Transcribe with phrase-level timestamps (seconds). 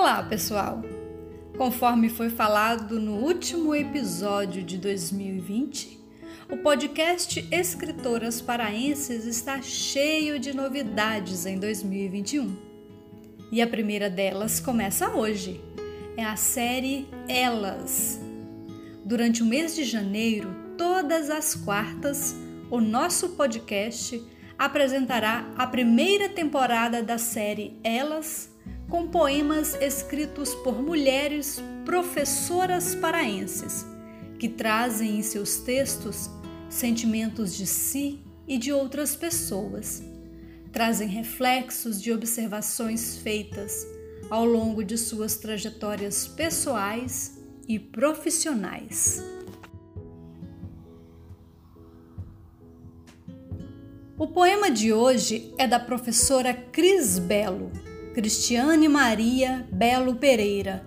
[0.00, 0.80] Olá, pessoal!
[1.56, 5.98] Conforme foi falado no último episódio de 2020,
[6.48, 12.56] o podcast Escritoras Paraenses está cheio de novidades em 2021.
[13.50, 15.60] E a primeira delas começa hoje.
[16.16, 18.20] É a série Elas.
[19.04, 22.36] Durante o mês de janeiro, todas as quartas,
[22.70, 24.24] o nosso podcast
[24.56, 28.56] apresentará a primeira temporada da série Elas
[28.88, 33.86] com poemas escritos por mulheres professoras paraenses,
[34.38, 36.30] que trazem em seus textos
[36.70, 40.02] sentimentos de si e de outras pessoas.
[40.72, 43.86] Trazem reflexos de observações feitas
[44.30, 49.22] ao longo de suas trajetórias pessoais e profissionais.
[54.16, 57.70] O poema de hoje é da professora Cris Belo
[58.18, 60.84] Cristiane Maria Belo Pereira.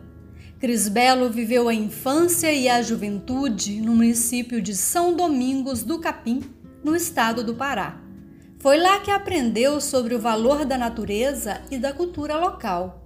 [0.60, 6.42] Cris Belo viveu a infância e a juventude no município de São Domingos do Capim,
[6.84, 8.02] no estado do Pará.
[8.60, 13.06] Foi lá que aprendeu sobre o valor da natureza e da cultura local.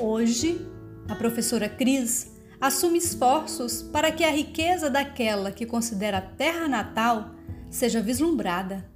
[0.00, 0.58] Hoje,
[1.06, 7.34] a professora Cris assume esforços para que a riqueza daquela que considera terra natal
[7.70, 8.90] seja vislumbrada.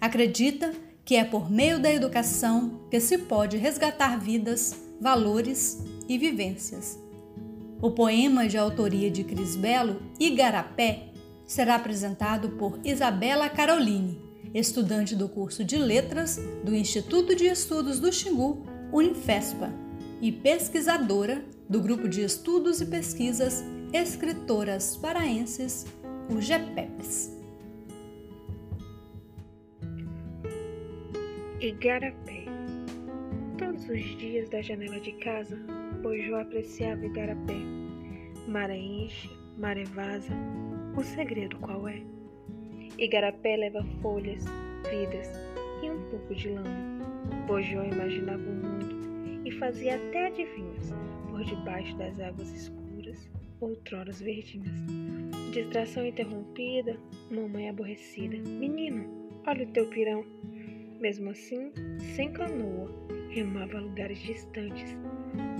[0.00, 0.72] Acredita
[1.04, 6.98] que é por meio da educação que se pode resgatar vidas, valores e vivências.
[7.82, 11.08] O poema de autoria de Cris Belo, Igarapé,
[11.46, 14.18] será apresentado por Isabela Caroline,
[14.54, 19.70] estudante do curso de Letras do Instituto de Estudos do Xingu, Unifespa,
[20.22, 25.84] e pesquisadora do Grupo de Estudos e Pesquisas Escritoras Paraenses,
[26.34, 27.43] o GEPEPS.
[31.64, 32.44] Igarapé.
[33.56, 35.56] Todos os dias da janela de casa,
[36.02, 37.56] Bojó apreciava Igarapé.
[38.46, 40.34] Maré enche, maré vaza,
[40.94, 42.02] o segredo qual é?
[42.98, 44.44] Igarapé leva folhas,
[44.90, 45.30] vidas
[45.82, 47.00] e um pouco de lama.
[47.46, 50.92] Bojó imaginava o mundo e fazia até adivinhos
[51.30, 53.26] por debaixo das águas escuras,
[53.62, 54.84] outroras verdinhas.
[55.50, 58.36] Distração interrompida, mamãe aborrecida.
[58.36, 60.26] Menino, olha o teu pirão.
[61.00, 61.72] Mesmo assim,
[62.14, 62.90] sem canoa,
[63.30, 64.96] remava a lugares distantes,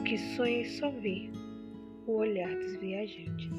[0.04, 1.30] que sonha só ver
[2.06, 3.50] o olhar dos viajantes.